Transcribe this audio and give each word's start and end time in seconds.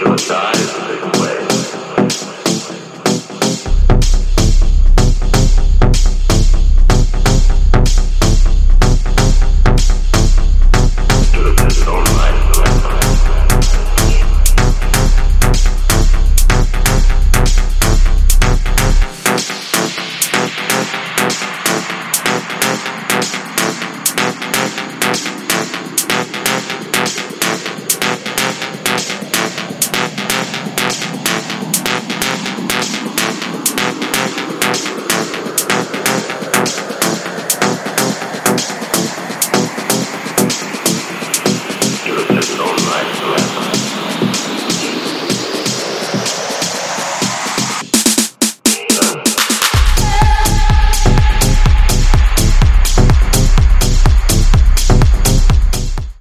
hypnotized 0.00 1.19